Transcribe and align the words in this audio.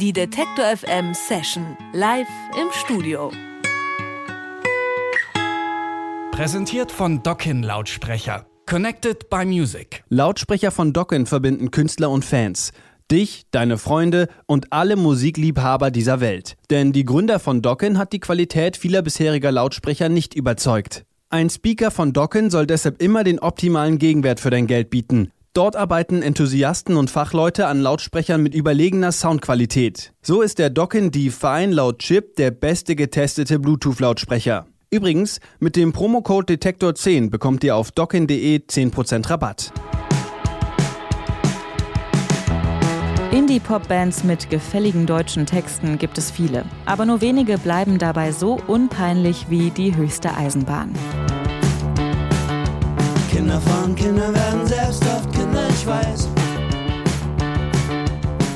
Die 0.00 0.12
Detektor 0.12 0.76
FM 0.76 1.14
Session 1.14 1.76
live 1.92 2.26
im 2.60 2.66
Studio. 2.72 3.30
Präsentiert 6.32 6.90
von 6.90 7.22
Dockin 7.22 7.62
Lautsprecher. 7.62 8.44
Connected 8.66 9.30
by 9.30 9.44
Music. 9.44 10.02
Lautsprecher 10.08 10.72
von 10.72 10.92
Dockin 10.92 11.26
verbinden 11.26 11.70
Künstler 11.70 12.10
und 12.10 12.24
Fans. 12.24 12.72
Dich, 13.08 13.44
deine 13.52 13.78
Freunde 13.78 14.26
und 14.46 14.72
alle 14.72 14.96
Musikliebhaber 14.96 15.92
dieser 15.92 16.18
Welt. 16.18 16.56
Denn 16.70 16.92
die 16.92 17.04
Gründer 17.04 17.38
von 17.38 17.62
Dockin 17.62 17.96
hat 17.96 18.12
die 18.12 18.20
Qualität 18.20 18.76
vieler 18.76 19.02
bisheriger 19.02 19.52
Lautsprecher 19.52 20.08
nicht 20.08 20.34
überzeugt. 20.34 21.04
Ein 21.30 21.50
Speaker 21.50 21.92
von 21.92 22.12
Dockin 22.12 22.50
soll 22.50 22.66
deshalb 22.66 23.00
immer 23.00 23.22
den 23.22 23.38
optimalen 23.38 23.98
Gegenwert 23.98 24.40
für 24.40 24.50
dein 24.50 24.66
Geld 24.66 24.90
bieten. 24.90 25.30
Dort 25.54 25.76
arbeiten 25.76 26.20
Enthusiasten 26.20 26.96
und 26.96 27.10
Fachleute 27.10 27.68
an 27.68 27.80
Lautsprechern 27.80 28.42
mit 28.42 28.56
überlegener 28.56 29.12
Soundqualität. 29.12 30.12
So 30.20 30.42
ist 30.42 30.58
der 30.58 30.68
Dockin 30.68 31.12
D-Fine 31.12 31.72
laut 31.72 32.00
Chip 32.00 32.34
der 32.34 32.50
beste 32.50 32.96
getestete 32.96 33.60
Bluetooth-Lautsprecher. 33.60 34.66
Übrigens, 34.90 35.38
mit 35.60 35.76
dem 35.76 35.92
Promocode 35.92 36.46
Detektor 36.46 36.96
10 36.96 37.30
bekommt 37.30 37.62
ihr 37.62 37.76
auf 37.76 37.92
dockin.de 37.92 38.62
10% 38.66 39.30
Rabatt. 39.30 39.72
Indie-Pop-Bands 43.30 44.24
mit 44.24 44.50
gefälligen 44.50 45.06
deutschen 45.06 45.46
Texten 45.46 45.98
gibt 45.98 46.18
es 46.18 46.32
viele, 46.32 46.64
aber 46.84 47.06
nur 47.06 47.20
wenige 47.20 47.58
bleiben 47.58 47.98
dabei 47.98 48.32
so 48.32 48.58
unpeinlich 48.66 49.46
wie 49.50 49.70
die 49.70 49.94
höchste 49.94 50.36
Eisenbahn. 50.36 50.92
Kinder 53.30 53.60
von 53.60 53.94
Kindern 53.94 54.34
werden 54.34 54.66
Ich 55.84 55.90
weiß. 55.90 56.28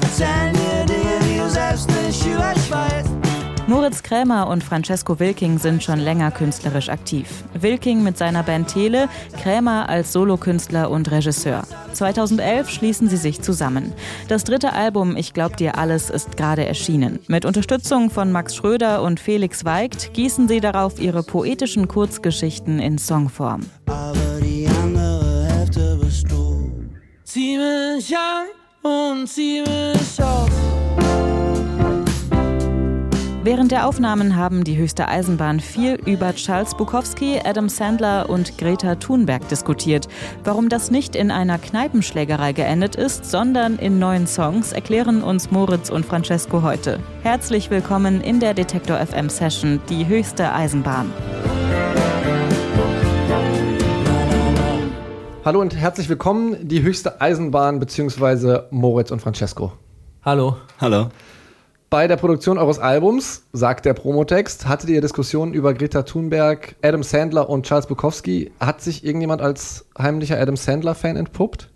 Erzählen 0.00 0.54
dir 0.54 0.86
Dinge, 0.86 1.18
die 1.26 1.38
du 1.38 1.50
selbst 1.50 1.90
nicht 1.90 2.24
über 2.24 2.54
ich 2.56 2.70
weiß. 2.70 3.04
Moritz 3.66 4.02
Krämer 4.02 4.48
und 4.48 4.64
Francesco 4.64 5.20
Wilking 5.20 5.58
sind 5.58 5.84
schon 5.84 5.98
länger 5.98 6.30
künstlerisch 6.30 6.88
aktiv. 6.88 7.28
Wilking 7.52 8.02
mit 8.02 8.16
seiner 8.16 8.42
Band 8.42 8.68
Tele, 8.68 9.10
Krämer 9.42 9.90
als 9.90 10.14
Solokünstler 10.14 10.90
und 10.90 11.10
Regisseur. 11.10 11.64
2011 11.92 12.70
schließen 12.70 13.10
sie 13.10 13.18
sich 13.18 13.42
zusammen. 13.42 13.92
Das 14.28 14.44
dritte 14.44 14.72
Album 14.72 15.14
Ich 15.14 15.34
glaub 15.34 15.58
dir 15.58 15.76
alles 15.76 16.08
ist 16.08 16.38
gerade 16.38 16.64
erschienen. 16.64 17.18
Mit 17.28 17.44
Unterstützung 17.44 18.08
von 18.08 18.32
Max 18.32 18.56
Schröder 18.56 19.02
und 19.02 19.20
Felix 19.20 19.66
Weigt 19.66 20.14
gießen 20.14 20.48
sie 20.48 20.60
darauf 20.60 20.98
ihre 20.98 21.22
poetischen 21.22 21.88
Kurzgeschichten 21.88 22.78
in 22.78 22.96
Songform. 22.96 23.66
Aber 23.84 24.27
Zieh 27.38 27.56
mich 27.56 28.16
an 28.16 28.48
und 28.82 29.28
zieh 29.28 29.60
mich 29.60 30.20
aus. 30.20 30.50
Während 33.44 33.70
der 33.70 33.86
Aufnahmen 33.86 34.34
haben 34.34 34.64
die 34.64 34.76
höchste 34.76 35.06
Eisenbahn 35.06 35.60
viel 35.60 35.94
über 36.04 36.34
Charles 36.34 36.76
Bukowski, 36.76 37.38
Adam 37.44 37.68
Sandler 37.68 38.28
und 38.28 38.58
Greta 38.58 38.96
Thunberg 38.96 39.48
diskutiert. 39.48 40.08
Warum 40.42 40.68
das 40.68 40.90
nicht 40.90 41.14
in 41.14 41.30
einer 41.30 41.58
Kneipenschlägerei 41.58 42.54
geendet 42.54 42.96
ist, 42.96 43.24
sondern 43.24 43.78
in 43.78 44.00
neuen 44.00 44.26
Songs, 44.26 44.72
erklären 44.72 45.22
uns 45.22 45.52
Moritz 45.52 45.90
und 45.90 46.04
Francesco 46.04 46.62
heute. 46.62 46.98
Herzlich 47.22 47.70
willkommen 47.70 48.20
in 48.20 48.40
der 48.40 48.52
Detektor 48.52 48.98
FM 48.98 49.28
Session, 49.28 49.80
die 49.88 50.08
höchste 50.08 50.52
Eisenbahn. 50.52 51.12
Hallo 55.48 55.62
und 55.62 55.74
herzlich 55.74 56.10
willkommen, 56.10 56.68
die 56.68 56.82
höchste 56.82 57.22
Eisenbahn 57.22 57.80
bzw. 57.80 58.64
Moritz 58.70 59.10
und 59.10 59.22
Francesco. 59.22 59.72
Hallo. 60.22 60.58
Hallo. 60.78 61.08
Bei 61.88 62.06
der 62.06 62.16
Produktion 62.16 62.58
eures 62.58 62.78
Albums, 62.78 63.46
sagt 63.54 63.86
der 63.86 63.94
Promotext, 63.94 64.68
hattet 64.68 64.90
ihr 64.90 65.00
Diskussionen 65.00 65.54
über 65.54 65.72
Greta 65.72 66.02
Thunberg, 66.02 66.76
Adam 66.82 67.02
Sandler 67.02 67.48
und 67.48 67.64
Charles 67.64 67.86
Bukowski. 67.86 68.52
Hat 68.60 68.82
sich 68.82 69.06
irgendjemand 69.06 69.40
als 69.40 69.86
heimlicher 69.98 70.38
Adam 70.38 70.54
Sandler-Fan 70.54 71.16
entpuppt? 71.16 71.70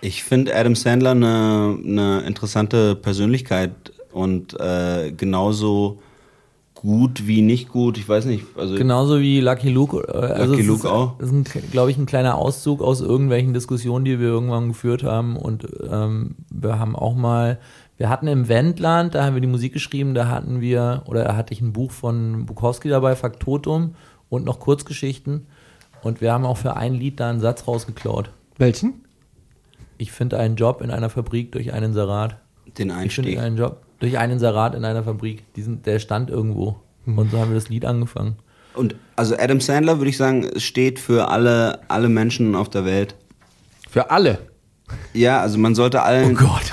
Ich 0.00 0.22
finde 0.22 0.54
Adam 0.54 0.76
Sandler 0.76 1.10
eine, 1.10 1.78
eine 1.84 2.20
interessante 2.28 2.94
Persönlichkeit 2.94 3.72
und 4.12 4.54
äh, 4.60 5.10
genauso 5.10 5.98
gut 6.80 7.26
wie 7.26 7.42
nicht 7.42 7.68
gut. 7.70 7.98
Ich 7.98 8.08
weiß 8.08 8.24
nicht. 8.26 8.44
Also 8.56 8.76
Genauso 8.76 9.20
wie 9.20 9.40
Lucky 9.40 9.68
Luke. 9.68 9.98
äh, 10.08 10.12
Also 10.16 10.52
Lucky 10.54 10.66
Luke 10.66 10.80
ist, 10.80 10.86
auch. 10.86 11.18
Das 11.18 11.30
ist, 11.32 11.70
glaube 11.72 11.90
ich, 11.90 11.98
ein 11.98 12.06
kleiner 12.06 12.36
Auszug 12.36 12.80
aus 12.82 13.00
irgendwelchen 13.00 13.52
Diskussionen, 13.52 14.04
die 14.04 14.20
wir 14.20 14.28
irgendwann 14.28 14.68
geführt 14.68 15.02
haben. 15.02 15.36
Und 15.36 15.66
ähm, 15.90 16.36
wir 16.52 16.78
haben 16.78 16.94
auch 16.94 17.14
mal, 17.16 17.58
wir 17.96 18.08
hatten 18.08 18.28
im 18.28 18.48
Wendland, 18.48 19.14
da 19.14 19.24
haben 19.24 19.34
wir 19.34 19.40
die 19.40 19.48
Musik 19.48 19.72
geschrieben, 19.72 20.14
da 20.14 20.28
hatten 20.28 20.60
wir, 20.60 21.02
oder 21.06 21.24
da 21.24 21.36
hatte 21.36 21.52
ich 21.52 21.60
ein 21.60 21.72
Buch 21.72 21.90
von 21.90 22.46
Bukowski 22.46 22.88
dabei, 22.88 23.16
Faktotum, 23.16 23.94
und 24.28 24.44
noch 24.44 24.60
Kurzgeschichten. 24.60 25.46
Und 26.02 26.20
wir 26.20 26.32
haben 26.32 26.44
auch 26.46 26.58
für 26.58 26.76
ein 26.76 26.94
Lied 26.94 27.18
da 27.18 27.28
einen 27.28 27.40
Satz 27.40 27.66
rausgeklaut. 27.66 28.30
Welchen? 28.56 29.04
Ich 29.96 30.12
finde 30.12 30.38
einen 30.38 30.54
Job 30.54 30.80
in 30.80 30.92
einer 30.92 31.10
Fabrik 31.10 31.50
durch 31.50 31.72
einen 31.72 31.92
Sarat. 31.92 32.36
den 32.78 32.88
Ich 32.90 32.94
finde 33.14 33.30
Einstieg. 33.30 33.38
einen 33.40 33.56
Job 33.56 33.82
durch 34.00 34.18
einen 34.18 34.38
Sarat 34.38 34.74
in 34.74 34.84
einer 34.84 35.02
Fabrik. 35.02 35.52
Diesen, 35.54 35.82
der 35.82 35.98
stand 35.98 36.30
irgendwo. 36.30 36.76
Und 37.06 37.30
so 37.30 37.38
haben 37.38 37.50
wir 37.50 37.54
das 37.54 37.68
Lied 37.68 37.84
angefangen. 37.84 38.36
Und 38.74 38.94
also 39.16 39.36
Adam 39.36 39.60
Sandler 39.60 39.98
würde 39.98 40.10
ich 40.10 40.16
sagen, 40.16 40.48
steht 40.56 40.98
für 40.98 41.28
alle, 41.28 41.80
alle 41.88 42.08
Menschen 42.08 42.54
auf 42.54 42.68
der 42.68 42.84
Welt. 42.84 43.16
Für 43.88 44.10
alle. 44.10 44.38
Ja, 45.14 45.40
also 45.40 45.58
man 45.58 45.74
sollte 45.74 46.02
allen. 46.02 46.36
Oh 46.36 46.38
Gott. 46.38 46.72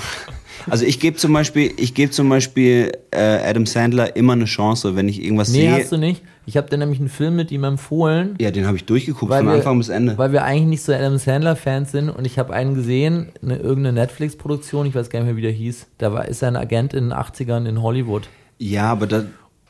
Also 0.70 0.86
ich 0.86 1.00
gebe 1.00 1.18
zum 1.18 1.32
Beispiel, 1.34 1.72
ich 1.78 1.94
gebe 1.94 2.12
zum 2.12 2.28
Beispiel 2.30 2.92
äh, 3.12 3.18
Adam 3.20 3.66
Sandler 3.66 4.16
immer 4.16 4.34
eine 4.34 4.46
Chance, 4.46 4.96
wenn 4.96 5.08
ich 5.08 5.24
irgendwas 5.24 5.50
Nee, 5.50 5.62
sehe. 5.62 5.72
hast 5.74 5.92
du 5.92 5.98
nicht. 5.98 6.22
Ich 6.48 6.58
habe 6.58 6.70
dir 6.70 6.78
nämlich 6.78 7.00
einen 7.00 7.10
Film 7.10 7.36
mit 7.36 7.52
ihm 7.52 7.64
empfohlen. 7.64 8.36
Ja, 8.40 8.52
den 8.52 8.68
habe 8.68 8.78
ich 8.78 8.86
durchgeguckt 8.86 9.32
Weil 9.32 9.40
von 9.40 9.48
wir- 9.48 9.56
Anfang 9.56 9.78
bis 9.78 9.90
Ende. 9.90 10.18
Weil 10.18 10.32
wir 10.32 10.44
eigentlich 10.44 10.68
nicht 10.68 10.82
so 10.84 10.94
Adam 10.94 11.18
Sandler-Fans 11.18 11.92
sind 11.92 12.10
und 12.10 12.26
ich 12.26 12.38
habe 12.40 12.54
einen 12.54 12.76
gesehen, 12.76 13.30
eine, 13.42 13.58
irgendeine 13.58 14.00
Netflix-Produktion, 14.02 14.86
ich 14.86 14.96
weiß 14.96 15.10
gar 15.10 15.20
nicht 15.20 15.28
mehr, 15.28 15.38
wie 15.38 15.42
der 15.42 15.52
hieß. 15.52 15.88
Da 15.98 16.14
war, 16.14 16.28
ist 16.28 16.42
er 16.42 16.50
ein 16.50 16.56
Agent 16.56 16.94
in 16.94 17.06
den 17.10 17.14
80ern 17.14 17.66
in 17.68 17.82
Hollywood. 17.82 18.30
Ja, 18.60 18.92
aber 18.92 19.08
da, 19.08 19.24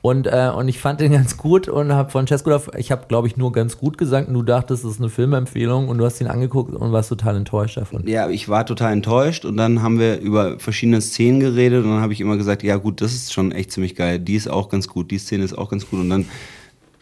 Und, 0.06 0.28
äh, 0.28 0.52
und 0.56 0.68
ich 0.68 0.78
fand 0.78 1.00
den 1.00 1.14
ganz 1.14 1.36
gut 1.36 1.68
und 1.68 1.92
habe 1.92 2.12
Francesco, 2.12 2.52
da- 2.52 2.62
ich 2.78 2.92
habe 2.92 3.08
glaube 3.08 3.28
ich 3.28 3.38
nur 3.38 3.52
ganz 3.52 3.80
gut 3.80 3.98
gesagt 3.98 4.28
und 4.28 4.36
du 4.36 4.44
dachtest, 4.44 4.84
das 4.84 4.92
ist 4.92 5.00
eine 5.00 5.10
Filmempfehlung 5.10 5.90
und 5.90 5.98
du 5.98 6.06
hast 6.06 6.22
ihn 6.22 6.28
angeguckt 6.28 6.76
und 6.76 6.92
warst 6.92 7.10
total 7.10 7.36
enttäuscht 7.38 7.78
davon. 7.78 8.08
ja, 8.08 8.30
ich 8.30 8.48
war 8.48 8.68
total 8.68 8.94
enttäuscht 8.94 9.46
und 9.46 9.58
dann 9.58 9.82
haben 9.82 9.98
wir 9.98 10.20
über 10.20 10.60
verschiedene 10.60 11.02
Szenen 11.02 11.40
geredet 11.40 11.84
und 11.84 11.90
dann 11.90 12.02
habe 12.02 12.14
ich 12.14 12.22
immer 12.22 12.38
gesagt, 12.38 12.62
ja 12.62 12.76
gut, 12.76 13.02
das 13.02 13.16
ist 13.16 13.34
schon 13.34 13.52
echt 13.52 13.72
ziemlich 13.72 13.96
geil. 13.96 14.20
Die 14.20 14.36
ist 14.36 14.48
auch 14.48 14.70
ganz 14.70 14.88
gut, 14.88 15.10
die 15.10 15.18
Szene 15.18 15.44
ist 15.44 15.58
auch 15.58 15.72
ganz 15.72 15.90
gut 15.90 16.00
und 16.00 16.10
dann 16.12 16.26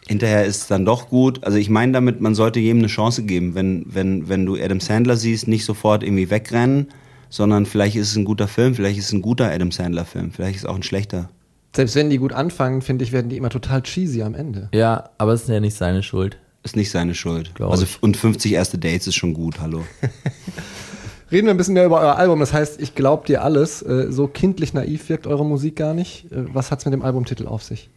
hinterher 0.08 0.46
ist 0.46 0.62
es 0.62 0.66
dann 0.68 0.86
doch 0.86 1.10
gut. 1.10 1.44
Also 1.44 1.58
ich 1.58 1.68
meine 1.68 1.92
damit, 1.92 2.22
man 2.22 2.34
sollte 2.34 2.58
jedem 2.58 2.78
eine 2.78 2.88
Chance 2.88 3.24
geben. 3.24 3.54
Wenn, 3.54 3.84
wenn, 3.86 4.30
wenn 4.30 4.46
du 4.46 4.54
Adam 4.56 4.80
Sandler 4.80 5.16
siehst, 5.16 5.46
nicht 5.46 5.66
sofort 5.66 6.02
irgendwie 6.02 6.30
wegrennen, 6.30 6.88
sondern 7.28 7.66
vielleicht 7.66 7.96
ist 7.96 8.12
es 8.12 8.16
ein 8.16 8.24
guter 8.24 8.48
Film, 8.48 8.74
vielleicht 8.74 8.98
ist 8.98 9.06
es 9.08 9.12
ein 9.12 9.20
guter 9.20 9.50
Adam 9.50 9.72
Sandler 9.72 10.06
Film, 10.06 10.30
vielleicht 10.30 10.56
ist 10.56 10.62
es 10.62 10.68
auch 10.70 10.76
ein 10.76 10.82
schlechter. 10.82 11.28
Selbst 11.74 11.94
wenn 11.96 12.10
die 12.10 12.18
gut 12.18 12.32
anfangen, 12.32 12.82
finde 12.82 13.04
ich, 13.04 13.12
werden 13.12 13.28
die 13.28 13.36
immer 13.36 13.50
total 13.50 13.82
cheesy 13.82 14.22
am 14.22 14.34
Ende. 14.34 14.68
Ja, 14.72 15.10
aber 15.18 15.32
es 15.32 15.42
ist 15.42 15.48
ja 15.48 15.60
nicht 15.60 15.74
seine 15.76 16.02
Schuld. 16.02 16.38
Ist 16.62 16.76
nicht 16.76 16.90
seine 16.90 17.14
Schuld. 17.14 17.54
Glaub 17.54 17.70
Also, 17.72 17.84
ich. 17.84 18.02
und 18.02 18.16
50 18.16 18.52
erste 18.52 18.78
Dates 18.78 19.06
ist 19.06 19.16
schon 19.16 19.34
gut, 19.34 19.60
hallo. 19.60 19.82
Reden 21.30 21.46
wir 21.46 21.54
ein 21.54 21.56
bisschen 21.56 21.74
mehr 21.74 21.86
über 21.86 22.00
euer 22.00 22.16
Album. 22.16 22.40
Das 22.40 22.52
heißt, 22.52 22.80
ich 22.80 22.94
glaub 22.94 23.26
dir 23.26 23.42
alles. 23.42 23.82
Äh, 23.82 24.10
So 24.12 24.28
kindlich 24.28 24.72
naiv 24.72 25.08
wirkt 25.08 25.26
eure 25.26 25.44
Musik 25.44 25.76
gar 25.76 25.94
nicht. 25.94 26.30
Äh, 26.30 26.54
Was 26.54 26.70
hat's 26.70 26.84
mit 26.84 26.94
dem 26.94 27.02
Albumtitel 27.02 27.46
auf 27.46 27.62
sich? 27.62 27.90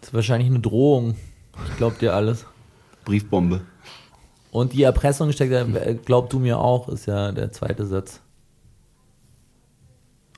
Das 0.00 0.08
ist 0.10 0.14
wahrscheinlich 0.14 0.48
eine 0.50 0.60
Drohung. 0.60 1.14
Ich 1.70 1.76
glaub 1.76 1.98
dir 1.98 2.14
alles. 2.14 2.44
Briefbombe. 3.04 3.60
Und 4.50 4.72
die 4.72 4.82
Erpressung 4.82 5.30
steckt, 5.32 5.52
da, 5.52 5.60
äh, 5.78 5.96
glaub 6.04 6.28
du 6.30 6.38
mir 6.40 6.58
auch, 6.58 6.88
ist 6.88 7.06
ja 7.06 7.30
der 7.32 7.52
zweite 7.52 7.86
Satz. 7.86 8.20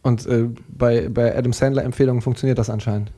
Und 0.02 0.26
äh, 0.26 0.48
bei, 0.68 1.08
bei 1.08 1.36
Adam 1.36 1.52
Sandler 1.52 1.84
Empfehlungen 1.84 2.22
funktioniert 2.22 2.58
das 2.58 2.70
anscheinend. 2.70 3.12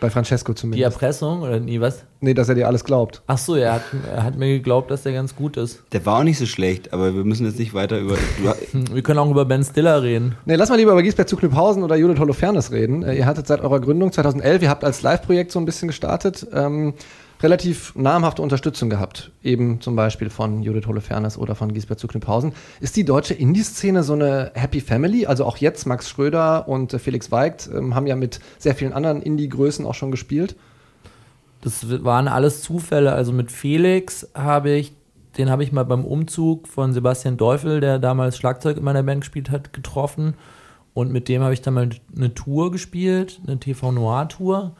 Bei 0.00 0.10
Francesco 0.10 0.52
Die 0.52 0.56
zumindest. 0.60 0.92
Erpressung 0.94 1.42
oder 1.42 1.60
nie 1.60 1.80
was? 1.80 2.04
Nee, 2.20 2.34
dass 2.34 2.48
er 2.48 2.54
dir 2.56 2.66
alles 2.66 2.84
glaubt. 2.84 3.22
Ach 3.26 3.38
so, 3.38 3.54
er 3.54 3.74
hat, 3.74 3.82
er 4.10 4.24
hat 4.24 4.36
mir 4.36 4.48
geglaubt, 4.48 4.90
dass 4.90 5.02
der 5.04 5.12
ganz 5.12 5.36
gut 5.36 5.56
ist. 5.56 5.82
Der 5.92 6.04
war 6.04 6.18
auch 6.18 6.24
nicht 6.24 6.36
so 6.38 6.46
schlecht, 6.46 6.92
aber 6.92 7.14
wir 7.14 7.24
müssen 7.24 7.46
jetzt 7.46 7.58
nicht 7.58 7.74
weiter 7.74 7.98
über. 8.00 8.16
Wir 8.92 9.02
können 9.02 9.18
auch 9.18 9.30
über 9.30 9.44
Ben 9.44 9.62
Stiller 9.62 10.02
reden. 10.02 10.36
Nee, 10.44 10.56
lass 10.56 10.68
mal 10.68 10.76
lieber 10.76 10.92
über 10.92 11.02
Giesbert 11.02 11.28
zu 11.28 11.36
Knüpphausen 11.36 11.82
oder 11.82 11.96
Judith 11.96 12.18
Holofernes 12.18 12.70
reden. 12.72 13.02
Äh, 13.02 13.14
ihr 13.14 13.26
hattet 13.26 13.46
seit 13.46 13.60
eurer 13.60 13.80
Gründung 13.80 14.12
2011, 14.12 14.62
ihr 14.62 14.68
habt 14.68 14.84
als 14.84 15.02
Live-Projekt 15.02 15.52
so 15.52 15.58
ein 15.58 15.64
bisschen 15.64 15.88
gestartet, 15.88 16.46
ähm, 16.52 16.94
relativ 17.44 17.94
namhafte 17.94 18.40
Unterstützung 18.40 18.88
gehabt. 18.88 19.30
Eben 19.42 19.82
zum 19.82 19.94
Beispiel 19.94 20.30
von 20.30 20.62
Judith 20.62 20.86
Holofernes 20.86 21.36
oder 21.36 21.54
von 21.54 21.74
Giesbert 21.74 22.00
zu 22.00 22.08
Knüpphausen. 22.08 22.52
Ist 22.80 22.96
die 22.96 23.04
deutsche 23.04 23.34
Indie-Szene 23.34 24.02
so 24.02 24.14
eine 24.14 24.50
Happy 24.54 24.80
Family? 24.80 25.26
Also 25.26 25.44
auch 25.44 25.58
jetzt 25.58 25.86
Max 25.86 26.08
Schröder 26.08 26.66
und 26.66 26.94
äh, 26.94 26.98
Felix 26.98 27.30
Weigt 27.30 27.68
ähm, 27.72 27.94
haben 27.94 28.06
ja 28.06 28.16
mit 28.16 28.40
sehr 28.58 28.74
vielen 28.74 28.94
anderen 28.94 29.20
Indie-Größen 29.20 29.84
auch 29.84 29.94
schon 29.94 30.10
gespielt. 30.10 30.56
Das 31.60 32.02
waren 32.02 32.28
alles 32.28 32.62
Zufälle. 32.62 33.12
Also 33.12 33.32
mit 33.32 33.52
Felix 33.52 34.26
habe 34.34 34.70
ich, 34.70 34.94
den 35.36 35.50
habe 35.50 35.62
ich 35.62 35.70
mal 35.70 35.84
beim 35.84 36.04
Umzug 36.04 36.66
von 36.66 36.94
Sebastian 36.94 37.36
Teufel, 37.36 37.80
der 37.80 37.98
damals 37.98 38.38
Schlagzeug 38.38 38.78
in 38.78 38.84
meiner 38.84 39.02
Band 39.02 39.20
gespielt 39.20 39.50
hat, 39.50 39.74
getroffen. 39.74 40.34
Und 40.94 41.12
mit 41.12 41.28
dem 41.28 41.42
habe 41.42 41.52
ich 41.52 41.60
dann 41.60 41.74
mal 41.74 41.90
eine 42.16 42.32
Tour 42.32 42.70
gespielt, 42.70 43.40
eine 43.46 43.60
TV 43.60 43.92
Noir 43.92 44.28
Tour. 44.28 44.74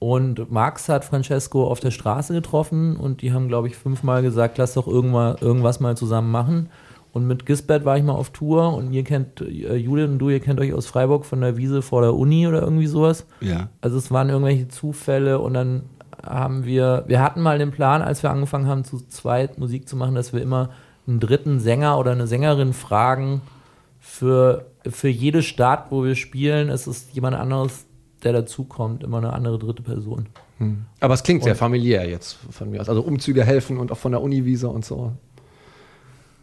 Und 0.00 0.50
Max 0.50 0.88
hat 0.88 1.04
Francesco 1.04 1.66
auf 1.66 1.78
der 1.78 1.90
Straße 1.90 2.32
getroffen 2.32 2.96
und 2.96 3.20
die 3.20 3.34
haben, 3.34 3.48
glaube 3.48 3.68
ich, 3.68 3.76
fünfmal 3.76 4.22
gesagt, 4.22 4.56
lass 4.56 4.72
doch 4.72 4.86
irgendwas, 4.86 5.40
irgendwas 5.42 5.78
mal 5.78 5.94
zusammen 5.94 6.30
machen. 6.30 6.70
Und 7.12 7.26
mit 7.26 7.44
Gisbert 7.44 7.84
war 7.84 7.98
ich 7.98 8.02
mal 8.02 8.14
auf 8.14 8.30
Tour 8.30 8.74
und 8.74 8.94
ihr 8.94 9.04
kennt, 9.04 9.42
äh, 9.42 9.76
Judith 9.76 10.08
und 10.08 10.18
du, 10.18 10.30
ihr 10.30 10.40
kennt 10.40 10.58
euch 10.58 10.72
aus 10.72 10.86
Freiburg 10.86 11.26
von 11.26 11.42
der 11.42 11.58
Wiese 11.58 11.82
vor 11.82 12.00
der 12.00 12.14
Uni 12.14 12.48
oder 12.48 12.62
irgendwie 12.62 12.86
sowas. 12.86 13.26
Ja. 13.42 13.68
Also 13.82 13.98
es 13.98 14.10
waren 14.10 14.30
irgendwelche 14.30 14.68
Zufälle 14.68 15.38
und 15.38 15.52
dann 15.52 15.82
haben 16.22 16.64
wir, 16.64 17.04
wir 17.06 17.22
hatten 17.22 17.42
mal 17.42 17.58
den 17.58 17.70
Plan, 17.70 18.00
als 18.00 18.22
wir 18.22 18.30
angefangen 18.30 18.68
haben, 18.68 18.84
zu 18.84 19.06
zweit 19.06 19.58
Musik 19.58 19.86
zu 19.86 19.96
machen, 19.96 20.14
dass 20.14 20.32
wir 20.32 20.40
immer 20.40 20.70
einen 21.06 21.20
dritten 21.20 21.60
Sänger 21.60 21.98
oder 21.98 22.12
eine 22.12 22.26
Sängerin 22.26 22.72
fragen 22.72 23.42
für, 23.98 24.66
für 24.88 25.08
jede 25.08 25.42
Stadt, 25.42 25.86
wo 25.90 26.04
wir 26.04 26.14
spielen. 26.14 26.70
Es 26.70 26.86
ist 26.86 27.12
jemand 27.12 27.36
anderes, 27.36 27.86
der 28.22 28.32
dazukommt, 28.32 29.02
immer 29.04 29.18
eine 29.18 29.32
andere 29.32 29.58
dritte 29.58 29.82
Person. 29.82 30.26
Aber 31.00 31.14
es 31.14 31.22
klingt 31.22 31.42
sehr 31.42 31.52
Und- 31.52 31.58
familiär 31.58 32.08
jetzt 32.08 32.36
von 32.50 32.70
mir 32.70 32.80
aus. 32.82 32.88
Also 32.88 33.00
Umzüge 33.02 33.44
helfen 33.44 33.78
und 33.78 33.90
auch 33.92 33.96
von 33.98 34.12
der 34.12 34.20
Uniwiese 34.20 34.68
und 34.68 34.84
so. 34.84 35.12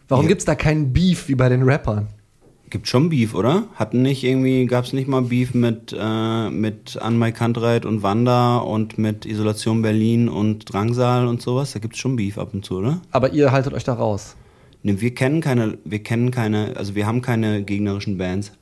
Warum 0.08 0.24
Ja. 0.24 0.28
gibt 0.28 0.40
es 0.40 0.44
da 0.44 0.54
keinen 0.54 0.92
Beef 0.92 1.28
wie 1.28 1.34
bei 1.34 1.48
den 1.48 1.62
Rappern? 1.62 2.08
Gibt 2.70 2.86
schon 2.88 3.08
Beef, 3.08 3.34
oder? 3.34 3.64
Hatten 3.76 4.02
nicht 4.02 4.24
irgendwie, 4.24 4.66
gab 4.66 4.84
es 4.84 4.92
nicht 4.92 5.08
mal 5.08 5.22
Beef 5.22 5.54
mit, 5.54 5.96
äh, 5.98 6.50
mit 6.50 6.98
Anmai 7.00 7.32
Kantreit 7.32 7.86
und 7.86 8.02
Wanda 8.02 8.58
und 8.58 8.98
mit 8.98 9.24
Isolation 9.24 9.80
Berlin 9.80 10.28
und 10.28 10.70
Drangsal 10.70 11.26
und 11.28 11.40
sowas? 11.40 11.72
Da 11.72 11.78
gibt 11.78 11.94
es 11.94 12.00
schon 12.00 12.16
Beef 12.16 12.36
ab 12.38 12.52
und 12.52 12.64
zu, 12.64 12.78
oder? 12.78 13.00
Aber 13.10 13.32
ihr 13.32 13.52
haltet 13.52 13.72
euch 13.72 13.84
da 13.84 13.94
raus. 13.94 14.36
Ne, 14.82 15.00
wir 15.00 15.14
kennen 15.14 15.40
keine, 15.40 15.78
wir 15.84 16.02
kennen 16.02 16.30
keine, 16.30 16.76
also 16.76 16.94
wir 16.94 17.06
haben 17.06 17.22
keine 17.22 17.62
gegnerischen 17.62 18.18
Bands. 18.18 18.52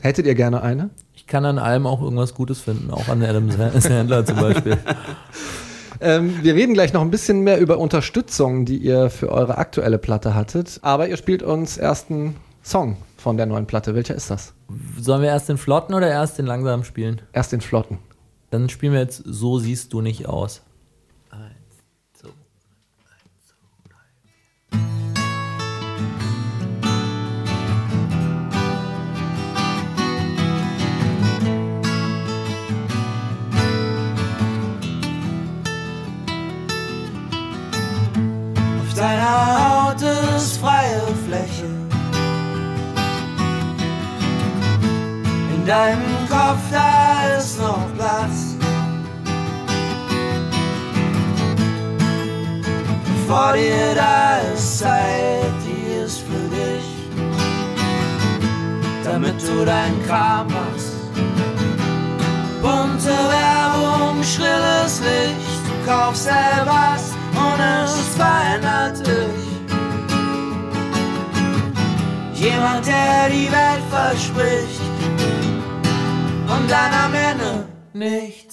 Hättet 0.00 0.26
ihr 0.26 0.34
gerne 0.34 0.62
eine? 0.62 0.90
Ich 1.14 1.26
kann 1.26 1.44
an 1.44 1.58
allem 1.58 1.86
auch 1.86 2.00
irgendwas 2.02 2.34
Gutes 2.34 2.60
finden, 2.60 2.90
auch 2.90 3.08
an 3.08 3.22
Adam 3.22 3.50
Sandler 3.80 4.24
zum 4.24 4.36
Beispiel. 4.36 4.78
Ähm, 6.02 6.42
wir 6.42 6.54
reden 6.54 6.72
gleich 6.72 6.94
noch 6.94 7.02
ein 7.02 7.10
bisschen 7.10 7.42
mehr 7.42 7.58
über 7.60 7.76
Unterstützung, 7.76 8.64
die 8.64 8.78
ihr 8.78 9.10
für 9.10 9.30
eure 9.30 9.58
aktuelle 9.58 9.98
Platte 9.98 10.34
hattet. 10.34 10.78
Aber 10.80 11.08
ihr 11.08 11.18
spielt 11.18 11.42
uns 11.42 11.76
erst 11.76 12.10
einen 12.10 12.36
Song 12.62 12.96
von 13.18 13.36
der 13.36 13.44
neuen 13.44 13.66
Platte. 13.66 13.94
Welcher 13.94 14.14
ist 14.14 14.30
das? 14.30 14.54
Sollen 14.98 15.20
wir 15.20 15.28
erst 15.28 15.50
den 15.50 15.58
Flotten 15.58 15.92
oder 15.92 16.08
erst 16.08 16.38
den 16.38 16.46
langsamen 16.46 16.84
spielen? 16.84 17.20
Erst 17.34 17.52
den 17.52 17.60
Flotten. 17.60 17.98
Dann 18.50 18.70
spielen 18.70 18.94
wir 18.94 19.00
jetzt 19.00 19.22
So 19.26 19.58
siehst 19.58 19.92
du 19.92 20.00
nicht 20.00 20.26
aus. 20.26 20.62
Du 59.60 59.66
deinen 59.66 60.02
Kram 60.06 60.46
machst. 60.46 60.92
Bunte 62.62 63.16
Werbung, 63.36 64.22
schrilles 64.22 65.00
Licht, 65.00 65.62
du 65.66 65.90
kaufst 65.90 66.28
etwas 66.28 67.12
und 67.44 67.60
es 67.60 67.92
verändert 68.16 69.06
dich. 69.06 69.50
Jemand, 72.34 72.86
der 72.86 73.28
die 73.28 73.50
Welt 73.52 73.84
verspricht 73.90 74.80
und 76.54 76.70
dann 76.70 76.92
am 77.04 77.14
Ende 77.14 77.68
nichts. 77.92 78.49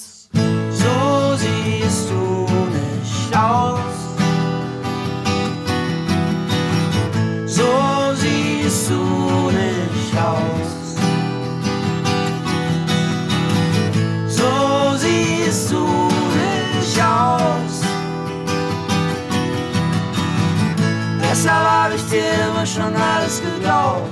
Schon 22.67 22.95
alles 22.95 23.41
geglaubt. 23.41 24.09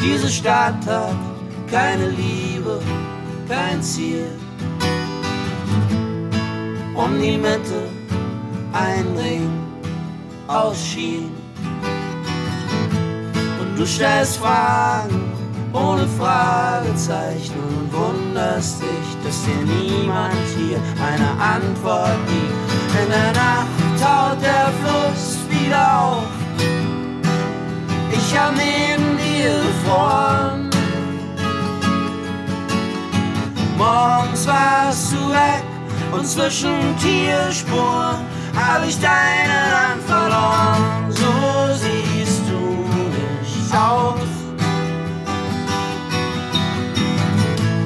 Diese 0.00 0.28
Stadt 0.28 0.86
hat 0.86 1.16
keine 1.70 2.08
Liebe, 2.08 2.80
kein 3.48 3.82
Ziel. 3.82 4.26
Um 6.94 7.20
die 7.20 7.36
Mitte 7.36 7.88
ein 8.72 9.06
Ring 9.16 9.50
aus 10.46 10.76
Schienen. 10.84 11.34
Und 13.60 13.78
du 13.78 13.86
stellst 13.86 14.38
Fragen 14.38 15.32
ohne 15.72 16.06
Fragezeichen 16.06 17.54
und 17.68 17.92
wunderst 17.92 18.80
dich, 18.82 19.08
dass 19.24 19.44
dir 19.44 19.62
niemand 19.64 20.34
hier 20.56 20.78
eine 21.02 21.30
Antwort 21.42 22.18
gibt. 22.28 22.63
In 23.02 23.10
der 23.10 23.32
Nacht 23.32 23.66
taut 24.00 24.40
der 24.40 24.70
Fluss 24.80 25.38
wieder 25.50 26.00
auf. 26.00 26.24
Ich 28.12 28.38
hab 28.38 28.52
neben 28.54 29.18
dir 29.18 29.52
gefroren. 29.66 30.70
Morgens 33.76 34.46
warst 34.46 35.12
du 35.12 35.30
weg 35.30 35.64
und 36.12 36.26
zwischen 36.26 36.96
Tierspuren 36.98 38.18
hab 38.56 38.86
ich 38.86 38.98
deine 39.00 39.58
Hand 39.74 40.02
verloren. 40.06 41.10
So 41.10 41.32
siehst 41.74 42.42
du 42.48 42.86
nicht 43.42 43.74
aus. 43.74 44.20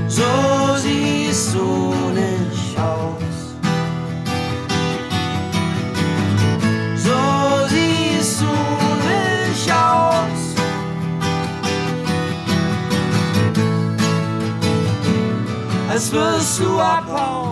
So 0.08 0.76
siehst 0.76 1.54
du 1.54 1.97
Als 15.98 16.12
wirst 16.12 16.60
du 16.60 16.78
abhauen. 16.78 17.47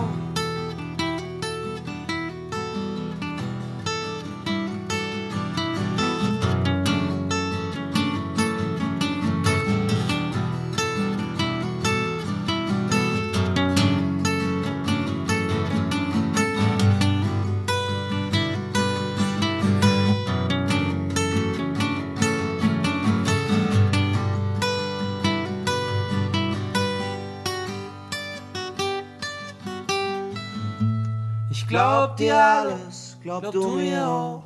Ich 32.19 32.25
glaub 32.25 32.29
dir 32.29 32.43
alles, 32.43 33.17
glaub 33.21 33.51
du 33.51 33.67
mir 33.75 34.07
auch. 34.07 34.43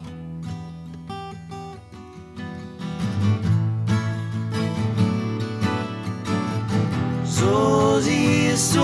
So 7.23 7.97
siehst 8.01 8.75
du 8.75 8.81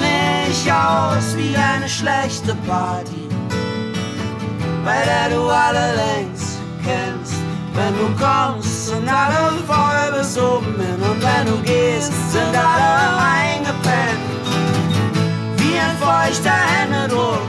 nicht 0.00 0.72
aus 0.72 1.36
wie 1.36 1.54
eine 1.54 1.86
schlechte 1.86 2.54
Party, 2.66 3.28
bei 4.82 5.04
der 5.04 5.36
du 5.36 5.42
alle 5.50 5.94
längst 5.94 6.58
kennst. 6.82 7.34
Wenn 7.74 7.94
du 7.98 8.06
kommst, 8.16 8.86
sind 8.86 9.08
alle 9.08 9.58
voll 9.66 10.18
bis 10.18 10.38
oben 10.38 10.74
hin 10.80 11.02
und 11.02 11.22
wenn 11.22 11.46
du 11.46 11.62
gehst, 11.64 12.12
sind 12.32 12.56
alle 12.56 13.18
eingepennt 13.20 14.32
wie 15.58 15.78
ein 15.78 15.96
feuchter 15.98 16.50
Händedruck, 16.50 17.40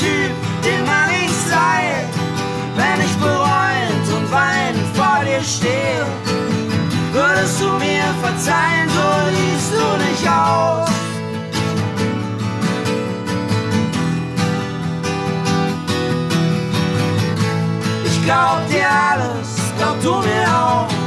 Typ, 0.00 0.32
den 0.64 0.86
man 0.86 1.10
nicht 1.10 1.34
sei, 1.46 2.06
wenn 2.74 3.04
ich 3.04 3.14
bereuend 3.16 4.06
und 4.16 4.32
dir 5.26 5.42
stehe, 5.42 6.06
würdest 7.12 7.60
du 7.60 7.66
mir 7.74 8.04
verzeihen, 8.22 8.88
so 8.88 9.06
siehst 9.36 9.72
du 9.74 9.84
nicht 10.08 10.26
aus. 10.26 10.88
Ich 18.06 18.24
glaub 18.24 18.66
dir 18.70 18.88
alles, 18.88 19.48
glaub 19.76 20.02
du 20.02 20.26
mir 20.26 20.48
auch. 20.48 20.99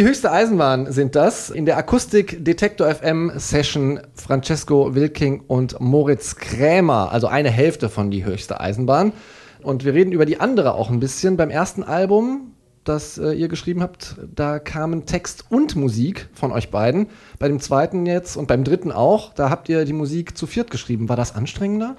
Die 0.00 0.06
höchste 0.06 0.32
Eisenbahn 0.32 0.90
sind 0.90 1.14
das. 1.14 1.50
In 1.50 1.66
der 1.66 1.76
Akustik 1.76 2.42
Detektor 2.42 2.88
FM 2.88 3.32
Session 3.36 4.00
Francesco 4.14 4.94
Wilking 4.94 5.42
und 5.46 5.78
Moritz 5.78 6.36
Krämer, 6.36 7.12
also 7.12 7.26
eine 7.26 7.50
Hälfte 7.50 7.90
von 7.90 8.10
die 8.10 8.24
höchste 8.24 8.60
Eisenbahn. 8.60 9.12
Und 9.62 9.84
wir 9.84 9.92
reden 9.92 10.12
über 10.12 10.24
die 10.24 10.40
andere 10.40 10.72
auch 10.72 10.88
ein 10.88 11.00
bisschen. 11.00 11.36
Beim 11.36 11.50
ersten 11.50 11.82
Album, 11.82 12.52
das 12.82 13.18
äh, 13.18 13.32
ihr 13.32 13.48
geschrieben 13.48 13.82
habt, 13.82 14.16
da 14.34 14.58
kamen 14.58 15.04
Text 15.04 15.44
und 15.50 15.76
Musik 15.76 16.30
von 16.32 16.50
euch 16.50 16.70
beiden. 16.70 17.08
Bei 17.38 17.48
dem 17.48 17.60
zweiten 17.60 18.06
jetzt 18.06 18.36
und 18.38 18.48
beim 18.48 18.64
dritten 18.64 18.92
auch, 18.92 19.34
da 19.34 19.50
habt 19.50 19.68
ihr 19.68 19.84
die 19.84 19.92
Musik 19.92 20.34
zu 20.34 20.46
viert 20.46 20.70
geschrieben. 20.70 21.10
War 21.10 21.16
das 21.16 21.34
anstrengender? 21.34 21.96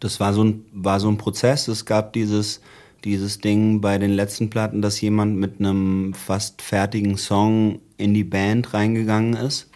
Das 0.00 0.18
war 0.18 0.32
so 0.32 0.44
ein, 0.44 0.64
war 0.72 0.98
so 0.98 1.10
ein 1.10 1.18
Prozess. 1.18 1.68
Es 1.68 1.84
gab 1.84 2.14
dieses, 2.14 2.62
dieses 3.06 3.38
Ding 3.38 3.80
bei 3.80 3.98
den 3.98 4.10
letzten 4.10 4.50
Platten, 4.50 4.82
dass 4.82 5.00
jemand 5.00 5.36
mit 5.36 5.60
einem 5.60 6.12
fast 6.12 6.60
fertigen 6.60 7.16
Song 7.16 7.78
in 7.96 8.12
die 8.12 8.24
Band 8.24 8.74
reingegangen 8.74 9.34
ist. 9.34 9.70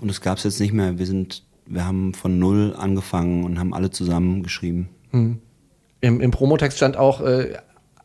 Und 0.00 0.08
das 0.08 0.20
gab 0.20 0.38
es 0.38 0.44
jetzt 0.44 0.60
nicht 0.60 0.72
mehr. 0.72 0.96
Wir 0.96 1.06
sind, 1.06 1.42
wir 1.66 1.84
haben 1.84 2.14
von 2.14 2.38
null 2.38 2.74
angefangen 2.78 3.44
und 3.44 3.58
haben 3.58 3.74
alle 3.74 3.90
zusammen 3.90 4.44
geschrieben. 4.44 4.88
Im, 5.10 6.20
im 6.20 6.30
Promotext 6.30 6.76
stand 6.76 6.96
auch 6.96 7.20
äh, 7.20 7.54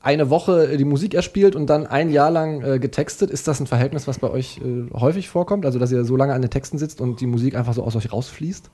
eine 0.02 0.32
Woche 0.32 0.76
die 0.76 0.86
Musik 0.86 1.14
erspielt 1.14 1.56
und 1.56 1.68
dann 1.68 1.86
ein 1.86 2.10
Jahr 2.10 2.32
lang 2.32 2.64
äh, 2.64 2.80
getextet. 2.80 3.30
Ist 3.30 3.48
das 3.48 3.60
ein 3.60 3.68
Verhältnis, 3.68 4.08
was 4.08 4.18
bei 4.18 4.32
euch 4.32 4.58
äh, 4.58 4.92
häufig 4.92 5.30
vorkommt? 5.30 5.68
Also, 5.68 5.78
dass 5.78 5.92
ihr 5.92 6.04
so 6.04 6.16
lange 6.16 6.34
an 6.34 6.42
den 6.42 6.50
Texten 6.50 6.80
sitzt 6.80 7.00
und 7.00 7.22
die 7.22 7.28
Musik 7.28 7.56
einfach 7.56 7.76
so 7.76 7.84
aus 7.84 7.96
euch 7.96 8.12
rausfließt? 8.12 8.72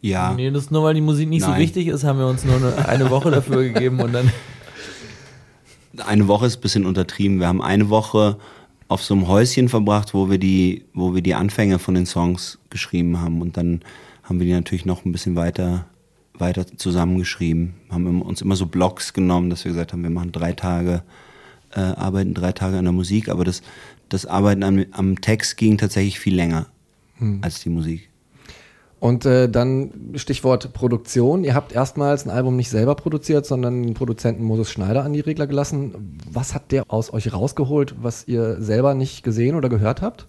Ja. 0.00 0.32
Nee, 0.32 0.50
das 0.50 0.64
ist 0.64 0.70
nur, 0.70 0.84
weil 0.84 0.94
die 0.94 1.02
Musik 1.02 1.28
nicht 1.28 1.42
so 1.42 1.50
Nein. 1.50 1.60
wichtig 1.60 1.88
ist, 1.88 2.04
haben 2.04 2.18
wir 2.18 2.28
uns 2.28 2.44
nur 2.44 2.56
eine, 2.56 2.88
eine 2.88 3.10
Woche 3.10 3.30
dafür 3.30 3.62
gegeben 3.72 4.00
und 4.00 4.14
dann. 4.14 4.32
Eine 6.06 6.28
Woche 6.28 6.46
ist 6.46 6.58
ein 6.58 6.60
bisschen 6.60 6.86
untertrieben. 6.86 7.40
Wir 7.40 7.48
haben 7.48 7.62
eine 7.62 7.90
Woche 7.90 8.38
auf 8.88 9.04
so 9.04 9.14
einem 9.14 9.28
Häuschen 9.28 9.68
verbracht, 9.68 10.14
wo 10.14 10.30
wir 10.30 10.38
die, 10.38 10.84
wo 10.94 11.14
wir 11.14 11.22
die 11.22 11.34
Anfänge 11.34 11.78
von 11.78 11.94
den 11.94 12.06
Songs 12.06 12.58
geschrieben 12.70 13.20
haben. 13.20 13.42
Und 13.42 13.56
dann 13.56 13.80
haben 14.22 14.40
wir 14.40 14.46
die 14.46 14.52
natürlich 14.52 14.86
noch 14.86 15.04
ein 15.04 15.12
bisschen 15.12 15.36
weiter, 15.36 15.86
weiter 16.34 16.66
zusammengeschrieben. 16.66 17.74
Haben 17.90 18.22
uns 18.22 18.40
immer 18.40 18.56
so 18.56 18.66
Blocks 18.66 19.12
genommen, 19.12 19.50
dass 19.50 19.64
wir 19.64 19.72
gesagt 19.72 19.92
haben, 19.92 20.02
wir 20.02 20.10
machen 20.10 20.32
drei 20.32 20.52
Tage, 20.52 21.02
äh, 21.72 21.80
arbeiten 21.80 22.34
drei 22.34 22.52
Tage 22.52 22.78
an 22.78 22.84
der 22.84 22.92
Musik. 22.92 23.28
Aber 23.28 23.44
das, 23.44 23.62
das 24.08 24.24
Arbeiten 24.24 24.62
am, 24.62 24.84
am 24.92 25.20
Text 25.20 25.56
ging 25.56 25.76
tatsächlich 25.76 26.18
viel 26.18 26.34
länger 26.34 26.66
als 27.42 27.60
die 27.60 27.70
Musik. 27.70 28.07
Und 29.00 29.24
äh, 29.26 29.48
dann 29.48 30.12
Stichwort 30.16 30.72
Produktion. 30.72 31.44
Ihr 31.44 31.54
habt 31.54 31.72
erstmals 31.72 32.26
ein 32.26 32.30
Album 32.30 32.56
nicht 32.56 32.70
selber 32.70 32.96
produziert, 32.96 33.46
sondern 33.46 33.84
den 33.84 33.94
Produzenten 33.94 34.42
Moses 34.42 34.70
Schneider 34.70 35.04
an 35.04 35.12
die 35.12 35.20
Regler 35.20 35.46
gelassen. 35.46 36.18
Was 36.30 36.54
hat 36.54 36.72
der 36.72 36.82
aus 36.88 37.12
euch 37.12 37.32
rausgeholt, 37.32 37.94
was 38.02 38.26
ihr 38.26 38.60
selber 38.60 38.94
nicht 38.94 39.22
gesehen 39.22 39.54
oder 39.54 39.68
gehört 39.68 40.02
habt? 40.02 40.26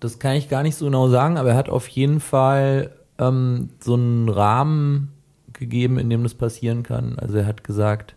Das 0.00 0.18
kann 0.18 0.36
ich 0.36 0.48
gar 0.48 0.62
nicht 0.62 0.76
so 0.76 0.86
genau 0.86 1.08
sagen, 1.08 1.36
aber 1.36 1.50
er 1.50 1.56
hat 1.56 1.68
auf 1.68 1.86
jeden 1.88 2.18
Fall 2.18 2.90
ähm, 3.18 3.68
so 3.78 3.94
einen 3.94 4.28
Rahmen 4.28 5.12
gegeben, 5.52 5.98
in 5.98 6.08
dem 6.08 6.22
das 6.22 6.34
passieren 6.34 6.82
kann. 6.82 7.18
Also 7.18 7.38
er 7.38 7.46
hat 7.46 7.62
gesagt, 7.62 8.16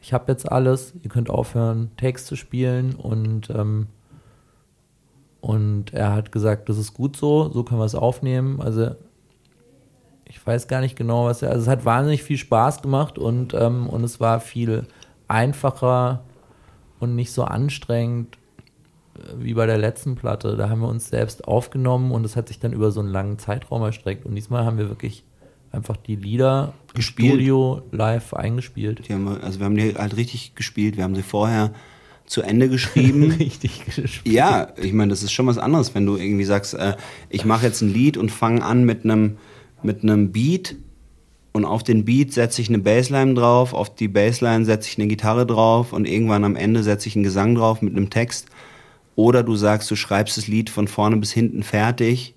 ich 0.00 0.12
habe 0.12 0.30
jetzt 0.32 0.50
alles, 0.50 0.94
ihr 1.02 1.10
könnt 1.10 1.30
aufhören, 1.30 1.92
Text 1.96 2.26
zu 2.26 2.34
spielen 2.36 2.94
und 2.96 3.50
ähm, 3.50 3.86
und 5.42 5.92
er 5.92 6.12
hat 6.12 6.30
gesagt, 6.30 6.68
das 6.68 6.78
ist 6.78 6.94
gut 6.94 7.16
so, 7.16 7.50
so 7.50 7.64
können 7.64 7.80
wir 7.80 7.84
es 7.84 7.96
aufnehmen. 7.96 8.62
Also 8.62 8.92
ich 10.24 10.46
weiß 10.46 10.68
gar 10.68 10.80
nicht 10.80 10.94
genau, 10.94 11.26
was 11.26 11.42
er. 11.42 11.50
Also 11.50 11.62
es 11.62 11.68
hat 11.68 11.84
wahnsinnig 11.84 12.22
viel 12.22 12.38
Spaß 12.38 12.80
gemacht 12.80 13.18
und, 13.18 13.52
ähm, 13.52 13.88
und 13.88 14.04
es 14.04 14.20
war 14.20 14.38
viel 14.38 14.86
einfacher 15.26 16.22
und 17.00 17.16
nicht 17.16 17.32
so 17.32 17.42
anstrengend 17.42 18.38
äh, 19.16 19.32
wie 19.36 19.54
bei 19.54 19.66
der 19.66 19.78
letzten 19.78 20.14
Platte. 20.14 20.56
Da 20.56 20.70
haben 20.70 20.80
wir 20.80 20.88
uns 20.88 21.08
selbst 21.08 21.48
aufgenommen 21.48 22.12
und 22.12 22.24
es 22.24 22.36
hat 22.36 22.46
sich 22.46 22.60
dann 22.60 22.72
über 22.72 22.92
so 22.92 23.00
einen 23.00 23.08
langen 23.08 23.40
Zeitraum 23.40 23.82
erstreckt. 23.82 24.24
Und 24.24 24.36
diesmal 24.36 24.64
haben 24.64 24.78
wir 24.78 24.90
wirklich 24.90 25.24
einfach 25.72 25.96
die 25.96 26.14
Lieder 26.14 26.72
im 26.90 26.94
Gespielt. 26.94 27.32
Studio 27.32 27.82
live 27.90 28.32
eingespielt. 28.32 29.08
Die 29.08 29.12
haben 29.12 29.24
wir, 29.24 29.42
also 29.42 29.58
wir 29.58 29.66
haben 29.66 29.76
die 29.76 29.96
halt 29.96 30.16
richtig 30.16 30.54
gespielt. 30.54 30.96
Wir 30.96 31.02
haben 31.02 31.16
sie 31.16 31.22
vorher 31.22 31.72
zu 32.26 32.42
Ende 32.42 32.68
geschrieben. 32.68 33.30
Richtig 33.38 33.84
gespielt. 33.84 34.34
Ja, 34.34 34.68
ich 34.80 34.92
meine, 34.92 35.10
das 35.10 35.22
ist 35.22 35.32
schon 35.32 35.46
was 35.46 35.58
anderes, 35.58 35.94
wenn 35.94 36.06
du 36.06 36.16
irgendwie 36.16 36.44
sagst, 36.44 36.74
äh, 36.74 36.94
ich 37.28 37.44
mache 37.44 37.66
jetzt 37.66 37.80
ein 37.82 37.92
Lied 37.92 38.16
und 38.16 38.30
fange 38.30 38.64
an 38.64 38.84
mit 38.84 39.04
einem 39.04 39.36
mit 39.82 40.02
einem 40.04 40.30
Beat 40.32 40.76
und 41.52 41.64
auf 41.64 41.82
den 41.82 42.04
Beat 42.04 42.32
setze 42.32 42.62
ich 42.62 42.68
eine 42.68 42.78
Bassline 42.78 43.34
drauf, 43.34 43.74
auf 43.74 43.94
die 43.94 44.06
Bassline 44.08 44.64
setze 44.64 44.88
ich 44.88 44.98
eine 44.98 45.08
Gitarre 45.08 45.44
drauf 45.44 45.92
und 45.92 46.06
irgendwann 46.06 46.44
am 46.44 46.54
Ende 46.56 46.82
setze 46.84 47.08
ich 47.08 47.16
einen 47.16 47.24
Gesang 47.24 47.54
drauf 47.56 47.82
mit 47.82 47.94
einem 47.96 48.08
Text. 48.08 48.46
Oder 49.16 49.42
du 49.42 49.56
sagst, 49.56 49.90
du 49.90 49.96
schreibst 49.96 50.38
das 50.38 50.46
Lied 50.46 50.70
von 50.70 50.88
vorne 50.88 51.16
bis 51.18 51.32
hinten 51.32 51.62
fertig 51.64 52.34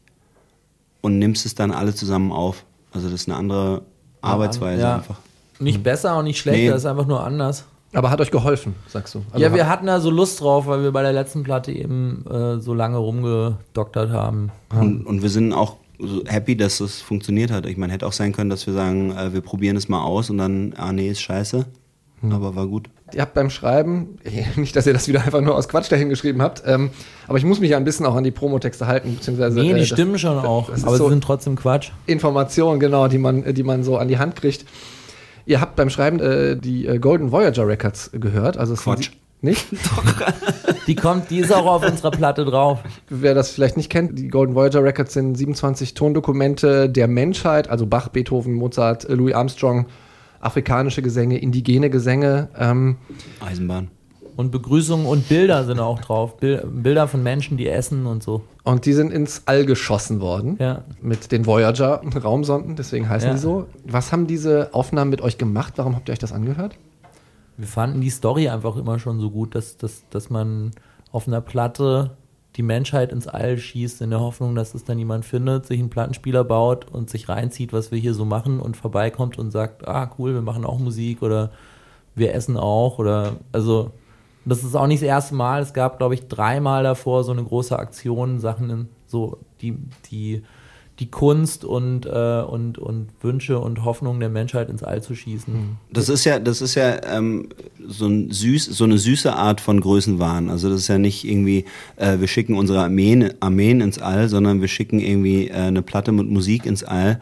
und 1.01 1.19
nimmst 1.19 1.45
es 1.45 1.55
dann 1.55 1.71
alle 1.71 1.93
zusammen 1.95 2.31
auf. 2.31 2.65
Also 2.91 3.09
das 3.09 3.21
ist 3.21 3.29
eine 3.29 3.37
andere 3.37 3.83
Arbeitsweise 4.21 4.81
Ja. 4.81 4.95
einfach. 4.97 5.19
Nicht 5.59 5.83
besser 5.83 6.17
und 6.17 6.25
nicht 6.25 6.39
schlechter, 6.39 6.59
Nee. 6.63 6.67
das 6.69 6.81
ist 6.81 6.85
einfach 6.87 7.05
nur 7.07 7.23
anders. 7.23 7.65
Aber 7.95 8.09
hat 8.11 8.21
euch 8.21 8.29
geholfen, 8.31 8.75
sagst 8.87 9.15
du? 9.15 9.23
Also 9.31 9.43
ja, 9.43 9.53
wir 9.53 9.63
hat- 9.65 9.71
hatten 9.77 9.87
da 9.87 9.99
so 9.99 10.09
Lust 10.11 10.41
drauf, 10.41 10.67
weil 10.67 10.83
wir 10.83 10.91
bei 10.91 11.01
der 11.01 11.13
letzten 11.13 11.43
Platte 11.43 11.71
eben 11.71 12.25
äh, 12.29 12.59
so 12.59 12.73
lange 12.73 12.97
rumgedoktert 12.97 14.11
haben. 14.11 14.51
Und, 14.77 15.05
und 15.05 15.21
wir 15.21 15.29
sind 15.29 15.53
auch 15.53 15.77
so 15.97 16.23
happy, 16.25 16.57
dass 16.57 16.79
es 16.81 17.01
funktioniert 17.01 17.51
hat. 17.51 17.65
Ich 17.65 17.77
meine, 17.77 17.93
hätte 17.93 18.05
auch 18.05 18.11
sein 18.13 18.33
können, 18.33 18.49
dass 18.49 18.67
wir 18.67 18.73
sagen, 18.73 19.11
äh, 19.15 19.33
wir 19.33 19.41
probieren 19.41 19.77
es 19.77 19.87
mal 19.89 20.03
aus 20.03 20.29
und 20.29 20.37
dann, 20.37 20.73
ah 20.77 20.91
nee, 20.91 21.09
ist 21.09 21.21
scheiße. 21.21 21.65
Aber 22.31 22.55
war 22.55 22.65
gut. 22.65 22.89
Ihr 23.13 23.21
habt 23.21 23.35
beim 23.35 23.51
Schreiben, 23.51 24.17
nicht, 24.55 24.75
dass 24.75 24.87
ihr 24.87 24.93
das 24.93 25.07
wieder 25.07 25.23
einfach 25.23 25.41
nur 25.41 25.55
aus 25.55 25.69
Quatsch 25.69 25.91
dahin 25.91 26.09
geschrieben 26.09 26.41
habt, 26.41 26.63
ähm, 26.65 26.89
aber 27.27 27.37
ich 27.37 27.45
muss 27.45 27.59
mich 27.59 27.69
ja 27.69 27.77
ein 27.77 27.83
bisschen 27.83 28.05
auch 28.07 28.15
an 28.15 28.23
die 28.23 28.31
Promotexte 28.31 28.87
halten, 28.87 29.13
beziehungsweise 29.15 29.59
Nee, 29.59 29.71
äh, 29.71 29.73
die 29.75 29.79
das- 29.81 29.89
stimmen 29.89 30.17
schon 30.17 30.39
auch, 30.39 30.69
das 30.71 30.83
aber 30.83 30.97
so- 30.97 31.03
sie 31.05 31.09
sind 31.11 31.23
trotzdem 31.23 31.55
Quatsch. 31.55 31.91
Informationen, 32.07 32.79
genau, 32.79 33.07
die 33.07 33.19
man, 33.19 33.53
die 33.53 33.61
man 33.63 33.83
so 33.83 33.97
an 33.97 34.07
die 34.07 34.17
Hand 34.17 34.35
kriegt. 34.37 34.65
Ihr 35.45 35.61
habt 35.61 35.75
beim 35.75 35.89
Schreiben 35.89 36.19
äh, 36.19 36.57
die 36.57 36.87
äh, 36.87 36.99
Golden 36.99 37.31
Voyager 37.31 37.67
Records 37.67 38.11
gehört. 38.13 38.57
Also 38.57 38.75
Quatsch. 38.75 39.11
Nicht? 39.41 39.67
Die 40.87 40.95
kommt, 40.95 41.31
die 41.31 41.39
ist 41.39 41.51
auch 41.51 41.65
auf 41.65 41.87
unserer 41.87 42.11
Platte 42.11 42.45
drauf. 42.45 42.79
Wer 43.09 43.33
das 43.33 43.49
vielleicht 43.49 43.75
nicht 43.75 43.91
kennt, 43.91 44.17
die 44.19 44.27
Golden 44.27 44.53
Voyager 44.53 44.83
Records 44.83 45.13
sind 45.13 45.35
27 45.35 45.95
Tondokumente 45.95 46.89
der 46.89 47.07
Menschheit, 47.07 47.69
also 47.69 47.87
Bach, 47.87 48.09
Beethoven, 48.09 48.53
Mozart, 48.53 49.09
äh, 49.09 49.13
Louis 49.15 49.33
Armstrong, 49.33 49.87
afrikanische 50.39 51.01
Gesänge, 51.01 51.39
indigene 51.39 51.89
Gesänge. 51.89 52.49
Ähm, 52.57 52.97
Eisenbahn. 53.39 53.89
Und 54.35 54.51
Begrüßungen 54.51 55.05
und 55.05 55.29
Bilder 55.29 55.63
sind 55.63 55.79
auch 55.79 55.99
drauf. 56.01 56.37
Bil 56.37 56.65
Bilder 56.69 57.07
von 57.07 57.23
Menschen, 57.23 57.55
die 57.57 57.67
essen 57.69 58.05
und 58.05 58.21
so. 58.23 58.41
und 58.63 58.85
die 58.85 58.93
sind 58.93 59.11
ins 59.13 59.43
All 59.45 59.65
geschossen 59.65 60.19
worden 60.19 60.57
Ja. 60.59 60.83
mit 61.01 61.31
den 61.31 61.45
Voyager-Raumsonden, 61.45 62.75
deswegen 62.75 63.07
heißen 63.07 63.29
Ja. 63.29 63.33
die 63.35 63.39
so. 63.39 63.67
Was 63.85 64.11
haben 64.11 64.27
diese 64.27 64.73
Aufnahmen 64.73 65.09
mit 65.11 65.21
euch 65.21 65.37
gemacht? 65.37 65.73
Warum 65.77 65.95
habt 65.95 66.09
ihr 66.09 66.13
euch 66.13 66.19
das 66.19 66.33
angehört? 66.33 66.77
Wir 67.57 67.67
fanden 67.67 68.01
die 68.01 68.09
Story 68.09 68.49
einfach 68.49 68.75
immer 68.75 68.99
schon 68.99 69.19
so 69.21 69.29
gut, 69.31 69.55
dass, 69.55 69.77
dass, 69.77 70.03
dass 70.09 70.29
man 70.29 70.71
auf 71.11 71.27
einer 71.27 71.39
Platte 71.41 72.11
die 72.57 72.63
Menschheit 72.63 73.11
ins 73.11 73.27
All 73.27 73.57
schießt, 73.57 74.01
in 74.01 74.09
der 74.09 74.19
Hoffnung, 74.19 74.55
dass 74.55 74.73
es 74.75 74.83
dann 74.83 74.97
jemand 74.99 75.25
findet, 75.25 75.65
sich 75.65 75.79
einen 75.79 75.89
Plattenspieler 75.89 76.43
baut 76.43 76.87
und 76.91 77.09
sich 77.09 77.27
reinzieht, 77.29 77.71
was 77.73 77.91
wir 77.91 77.99
hier 77.99 78.13
so 78.13 78.25
machen 78.25 78.59
und 78.59 78.75
vorbeikommt 78.77 79.37
und 79.37 79.51
sagt, 79.51 79.87
ah 79.87 80.09
cool, 80.17 80.33
wir 80.33 80.41
machen 80.41 80.65
auch 80.65 80.79
Musik 80.79 81.21
oder 81.21 81.51
wir 82.15 82.33
essen 82.33 82.55
auch 82.57 82.97
oder 82.99 83.33
also 83.51 83.91
das 84.45 84.63
ist 84.63 84.75
auch 84.75 84.87
nicht 84.87 85.01
das 85.01 85.07
erste 85.07 85.35
Mal. 85.35 85.61
Es 85.61 85.73
gab, 85.73 85.97
glaube 85.97 86.13
ich, 86.13 86.27
dreimal 86.27 86.83
davor 86.83 87.23
so 87.23 87.31
eine 87.31 87.43
große 87.43 87.77
Aktion, 87.77 88.39
Sachen 88.39 88.89
so, 89.07 89.37
die, 89.61 89.77
die, 90.11 90.43
die 90.99 91.09
Kunst 91.09 91.65
und, 91.65 92.05
äh, 92.05 92.41
und, 92.41 92.77
und 92.77 93.09
Wünsche 93.21 93.59
und 93.59 93.83
Hoffnungen 93.83 94.19
der 94.19 94.29
Menschheit 94.29 94.69
ins 94.69 94.83
All 94.83 95.01
zu 95.01 95.15
schießen. 95.15 95.77
Das 95.91 96.09
ist 96.09 96.25
ja, 96.25 96.39
das 96.39 96.61
ist 96.61 96.75
ja 96.75 97.03
ähm, 97.03 97.49
so, 97.85 98.07
ein 98.07 98.31
süß, 98.31 98.65
so 98.65 98.83
eine 98.83 98.97
süße 98.97 99.33
Art 99.33 99.61
von 99.61 99.81
Größenwahn. 99.81 100.49
Also 100.49 100.69
das 100.69 100.81
ist 100.81 100.87
ja 100.87 100.97
nicht 100.97 101.25
irgendwie, 101.25 101.65
äh, 101.97 102.19
wir 102.19 102.27
schicken 102.27 102.57
unsere 102.57 102.81
Armeen, 102.81 103.33
Armeen 103.39 103.81
ins 103.81 103.99
All, 103.99 104.29
sondern 104.29 104.61
wir 104.61 104.67
schicken 104.67 104.99
irgendwie 104.99 105.49
äh, 105.49 105.53
eine 105.53 105.81
Platte 105.81 106.11
mit 106.11 106.29
Musik 106.29 106.65
ins 106.65 106.83
All 106.83 107.19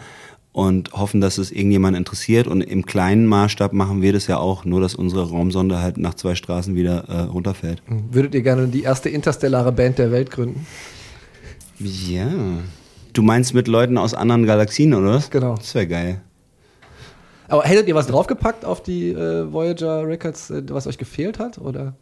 und 0.53 0.93
hoffen, 0.93 1.19
dass 1.19 1.37
es 1.37 1.51
irgendjemand 1.51 1.97
interessiert. 1.97 2.47
Und 2.47 2.61
im 2.61 2.85
kleinen 2.85 3.25
Maßstab 3.27 3.73
machen 3.73 4.01
wir 4.01 4.13
das 4.13 4.27
ja 4.27 4.37
auch, 4.37 4.63
nur 4.65 4.79
dass 4.79 4.95
unsere 4.95 5.27
Raumsonde 5.29 5.79
halt 5.81 5.97
nach 5.97 6.13
zwei 6.13 6.35
Straßen 6.35 6.75
wieder 6.75 7.09
äh, 7.09 7.19
runterfällt. 7.21 7.81
Würdet 8.11 8.33
ihr 8.35 8.41
gerne 8.43 8.67
die 8.67 8.83
erste 8.83 9.09
interstellare 9.09 9.71
Band 9.71 9.97
der 9.97 10.11
Welt 10.11 10.31
gründen? 10.31 10.65
Ja. 11.79 12.27
Du 13.13 13.21
meinst 13.21 13.53
mit 13.53 13.67
Leuten 13.67 13.97
aus 13.97 14.13
anderen 14.13 14.45
Galaxien, 14.45 14.93
oder 14.93 15.15
was? 15.15 15.29
Genau. 15.29 15.55
Das 15.55 15.73
wäre 15.75 15.87
geil. 15.87 16.21
Aber 17.47 17.63
hättet 17.63 17.87
ihr 17.87 17.95
was 17.95 18.07
draufgepackt 18.07 18.65
auf 18.65 18.81
die 18.81 19.09
äh, 19.11 19.51
Voyager 19.51 20.07
Records, 20.07 20.49
äh, 20.49 20.63
was 20.69 20.87
euch 20.87 20.97
gefehlt 20.97 21.39
hat? 21.39 21.57
Oder, 21.59 21.93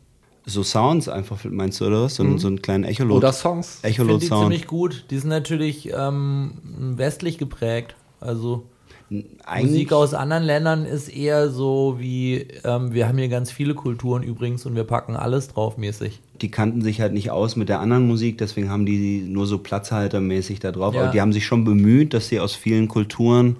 So 0.46 0.64
Sounds 0.64 1.10
einfach, 1.10 1.44
meinst 1.46 1.82
du, 1.82 1.86
oder 1.88 2.04
was? 2.04 2.16
So, 2.16 2.24
ein- 2.24 2.38
so 2.38 2.48
einen 2.48 2.62
kleinen 2.62 2.84
Echolot. 2.84 3.18
oder 3.18 3.34
Songs? 3.34 3.80
Finde 3.82 3.88
die 3.88 3.94
Echolot-Sound. 4.02 4.42
ziemlich 4.44 4.68
gut. 4.68 5.06
Die 5.10 5.18
sind 5.18 5.30
natürlich 5.30 5.92
ähm, 5.94 6.52
westlich 6.98 7.38
geprägt. 7.38 7.96
Also 8.22 8.64
Musik 9.10 9.92
aus 9.92 10.14
anderen 10.14 10.44
Ländern 10.44 10.86
ist 10.86 11.10
eher 11.10 11.50
so 11.50 11.98
wie, 12.00 12.48
ähm, 12.64 12.94
wir 12.94 13.10
haben 13.10 13.18
hier 13.18 13.28
ganz 13.28 13.52
viele 13.52 13.76
Kulturen 13.76 14.24
übrigens 14.24 14.66
und 14.66 14.76
wir 14.76 14.86
packen 14.86 15.18
alles 15.18 15.50
drauf 15.50 15.78
mäßig. 15.78 16.22
die 16.42 16.50
kannten 16.50 16.82
sich 16.82 17.02
halt 17.02 17.14
nicht 17.14 17.30
aus 17.30 17.56
mit 17.56 17.68
der 17.68 17.82
anderen 17.82 18.08
Musik, 18.08 18.38
deswegen 18.38 18.70
haben 18.70 18.86
die 18.86 19.22
nur 19.22 19.46
so 19.46 19.58
platzhaltermäßig 19.58 20.60
da 20.60 20.72
drauf. 20.72 20.96
Ja. 20.96 21.02
Aber 21.02 21.12
die 21.12 21.20
haben 21.20 21.34
sich 21.34 21.46
schon 21.46 21.66
bemüht, 21.66 22.14
dass 22.14 22.30
sie 22.30 22.40
aus 22.40 22.56
vielen 22.56 22.88
Kulturen, 22.88 23.58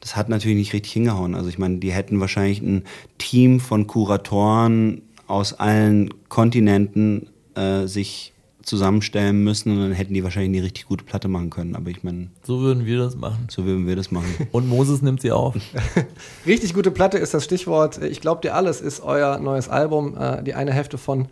das 0.00 0.14
hat 0.14 0.28
natürlich 0.28 0.58
nicht 0.58 0.72
richtig 0.74 0.92
hingehauen. 0.92 1.34
Also 1.34 1.48
ich 1.48 1.58
meine, 1.58 1.78
die 1.78 1.90
hätten 1.90 2.20
wahrscheinlich 2.20 2.60
ein 2.60 2.84
Team 3.16 3.60
von 3.60 3.86
Kuratoren 3.86 5.02
aus 5.26 5.54
allen 5.54 6.10
Kontinenten 6.28 7.28
äh, 7.54 7.86
sich 7.86 8.32
zusammenstellen 8.68 9.42
müssen 9.42 9.72
und 9.72 9.80
dann 9.80 9.92
hätten 9.92 10.14
die 10.14 10.22
wahrscheinlich 10.22 10.58
eine 10.58 10.64
richtig 10.66 10.86
gute 10.86 11.04
Platte 11.04 11.28
machen 11.28 11.50
können. 11.50 11.74
Aber 11.74 11.90
ich 11.90 12.02
meine, 12.04 12.28
So 12.44 12.60
würden 12.60 12.86
wir 12.86 12.98
das 12.98 13.16
machen. 13.16 13.46
so 13.50 13.64
würden 13.64 13.86
wir 13.86 13.96
das 13.96 14.10
machen. 14.10 14.26
Und 14.52 14.68
Moses 14.68 15.02
nimmt 15.02 15.20
sie 15.20 15.32
auf. 15.32 15.54
Richtig 16.46 16.74
gute 16.74 16.90
Platte 16.90 17.18
ist 17.18 17.34
das 17.34 17.44
Stichwort. 17.44 18.02
Ich 18.02 18.20
glaub 18.20 18.42
dir 18.42 18.54
alles 18.54 18.80
ist 18.80 19.00
euer 19.02 19.38
neues 19.38 19.68
Album. 19.68 20.16
Äh, 20.16 20.42
die 20.42 20.54
eine 20.54 20.72
Hälfte 20.72 20.98
von 20.98 21.26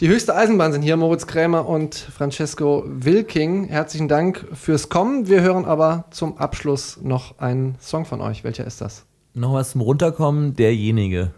Die 0.00 0.08
höchste 0.08 0.34
Eisenbahn 0.34 0.72
sind 0.72 0.82
hier 0.82 0.96
Moritz 0.96 1.26
Krämer 1.26 1.68
und 1.68 1.94
Francesco 1.94 2.84
Wilking. 2.86 3.64
Herzlichen 3.64 4.08
Dank 4.08 4.46
fürs 4.52 4.88
Kommen. 4.88 5.28
Wir 5.28 5.40
hören 5.42 5.64
aber 5.64 6.04
zum 6.10 6.38
Abschluss 6.38 6.98
noch 7.02 7.38
einen 7.38 7.76
Song 7.80 8.04
von 8.04 8.20
euch. 8.20 8.44
Welcher 8.44 8.66
ist 8.66 8.80
das? 8.80 9.04
Noch 9.34 9.54
was 9.54 9.70
zum 9.72 9.80
Runterkommen, 9.80 10.54
derjenige. 10.54 11.30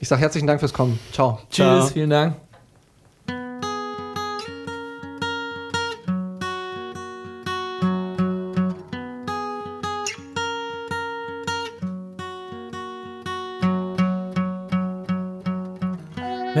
Ich 0.00 0.08
sage 0.08 0.20
herzlichen 0.22 0.46
Dank 0.46 0.60
fürs 0.60 0.72
Kommen. 0.72 0.98
Ciao. 1.12 1.38
Tschüss, 1.50 1.92
vielen 1.92 2.10
Dank. 2.10 2.49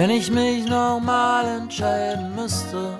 Wenn 0.00 0.08
ich 0.08 0.30
mich 0.30 0.64
nochmal 0.64 1.44
entscheiden 1.46 2.34
müsste, 2.34 2.98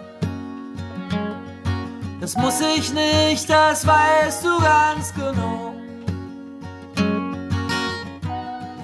das 2.21 2.37
muss 2.37 2.61
ich 2.61 2.92
nicht, 2.92 3.49
das 3.49 3.87
weißt 3.87 4.45
du 4.45 4.61
ganz 4.61 5.14
genau. 5.14 5.73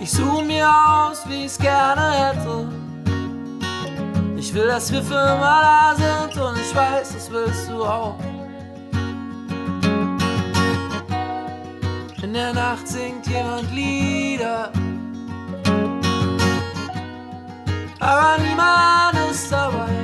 Ich 0.00 0.10
suche 0.10 0.42
mir 0.46 0.66
aus, 0.66 1.28
wie 1.28 1.44
ich's 1.44 1.58
gerne 1.58 2.10
hätte. 2.10 2.72
Ich 4.38 4.54
will, 4.54 4.66
dass 4.66 4.90
wir 4.90 5.02
für 5.02 5.12
immer 5.12 5.60
da 5.60 5.94
sind 5.94 6.42
und 6.42 6.56
ich 6.58 6.74
weiß, 6.74 7.12
das 7.12 7.30
willst 7.30 7.68
du 7.68 7.84
auch. 7.84 8.18
In 12.22 12.32
der 12.32 12.54
Nacht 12.54 12.88
singt 12.88 13.26
jemand 13.26 13.70
Lieder. 13.74 14.72
Aber 18.00 18.42
niemand 18.42 19.30
ist 19.30 19.50
dabei. 19.50 19.96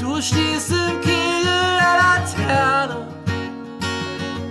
Du 0.00 0.20
stehst 0.20 0.70
im 0.70 1.00
Kegel 1.00 1.44
der 1.80 1.96
Laterne, 2.02 3.06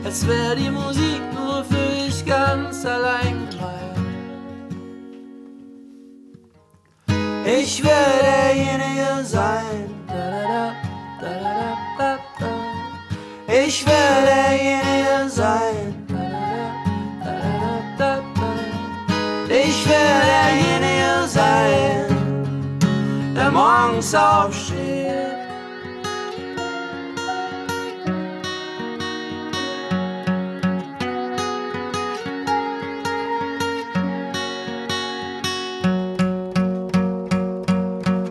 als 0.05 0.27
wäre 0.27 0.55
die 0.55 0.69
Musik 0.69 1.21
nur 1.33 1.63
für 1.63 2.03
dich 2.05 2.25
ganz 2.25 2.85
allein 2.85 3.47
frei. 3.57 3.83
Ich 7.45 7.83
will 7.83 7.91
derjenige 8.21 9.23
sein. 9.23 9.89
Da, 10.07 10.73
da, 11.97 12.17
da. 12.39 12.53
Ich 13.47 13.85
will 13.85 14.25
derjenige 14.25 15.02
morgens 24.03 24.15
aufsteht. 24.15 25.13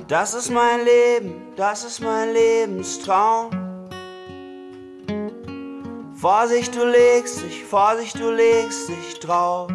Das 0.09 0.35
ist 0.35 0.51
mein 0.51 0.85
Leben, 0.85 1.43
das 1.57 1.85
ist 1.85 2.01
mein 2.01 2.33
Lebenstraum. 2.35 3.51
Vorsicht, 6.15 6.77
du 6.77 6.85
legst 6.85 7.43
dich, 7.43 7.65
Vorsicht, 7.65 8.19
du 8.21 8.31
legst 8.31 8.89
dich 8.89 9.19
drauf. 9.21 9.71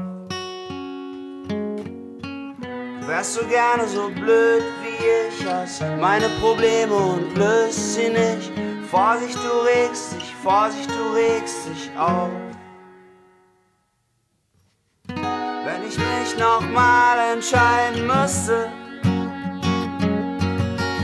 Wärst 3.07 3.41
du 3.41 3.47
gerne 3.47 3.87
so 3.87 4.09
blöd 4.09 4.63
wie 4.83 4.86
ich, 4.99 5.45
hast 5.45 5.83
meine 5.99 6.29
Probleme 6.41 6.95
und 6.95 7.37
löst 7.37 7.95
sie 7.95 8.09
nicht. 8.09 8.51
Vorsicht, 8.89 9.35
du 9.35 9.65
regst 9.65 10.15
dich, 10.15 10.33
Vorsicht, 10.43 10.89
du 10.89 11.13
regst 11.13 11.67
dich 11.67 11.91
auf. 11.97 12.29
Wenn 15.07 15.83
ich 15.87 15.97
mich 15.97 16.37
nochmal 16.37 17.33
entscheiden 17.33 18.07
müsste, 18.07 18.69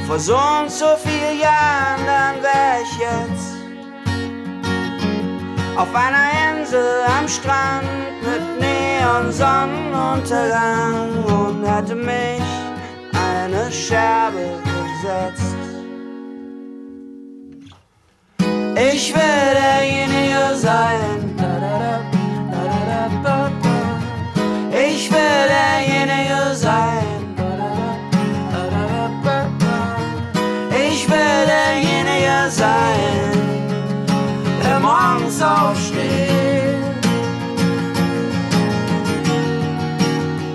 vor 0.08 0.20
so 0.20 0.38
und 0.38 0.72
so 0.72 0.96
vielen 0.98 1.40
Jahren, 1.40 2.06
dann 2.06 2.44
wär 2.44 2.82
ich 2.84 2.98
jetzt 3.00 3.54
auf 5.76 5.96
einer 5.96 6.30
Insel 6.52 7.04
am 7.18 7.28
Strand 7.28 7.88
mit 8.22 8.62
Neon-Sonnenuntergang 8.62 11.24
und 11.26 11.66
hätte 11.66 11.96
mich 11.96 12.43
eine 13.54 13.72
Scherbe 13.72 14.60
gesetzt. 14.64 15.56
Ich 18.76 19.14
will 19.14 19.50
derjenige 19.54 20.56
sein. 20.56 21.36
Ich 24.86 25.12
will 25.12 25.48
derjenige 25.48 26.56
sein. 26.56 27.04
Ich 30.90 31.10
will 31.10 31.46
derjenige 31.46 32.50
sein, 32.50 33.32
der 34.64 34.80
morgens 34.80 35.42
aufsteht 35.42 36.84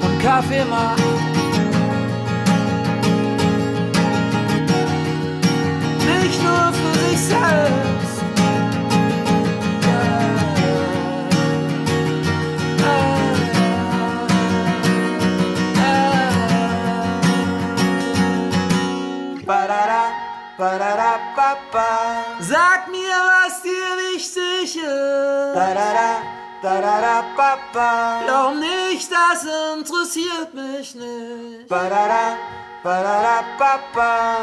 und 0.02 0.22
Kaffee 0.22 0.64
macht. 0.64 0.97
Nicht 6.22 6.42
nur 6.42 6.72
für 6.72 6.98
sich 6.98 7.20
selbst. 7.20 8.18
Sag 22.40 22.88
mir, 22.90 23.18
was 23.32 23.62
dir 23.62 23.88
wichtig 24.12 24.76
ist. 24.76 25.54
Glaub 28.26 28.54
nicht, 28.56 29.08
das 29.10 29.46
interessiert 29.78 30.52
mich 30.54 30.94
nicht. 30.94 31.70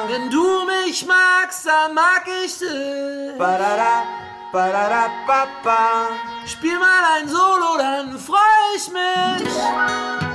Wenn 0.07 0.29
du 0.29 0.65
mich 0.65 1.05
magst, 1.05 1.65
dann 1.65 1.93
mag 1.93 2.23
ich 2.43 2.57
dich. 2.59 3.37
Spiel 6.45 6.77
mal 6.77 7.19
ein 7.19 7.27
Solo, 7.27 7.77
dann 7.77 8.17
freu 8.19 8.35
ich 8.75 8.91
mich. 8.91 10.34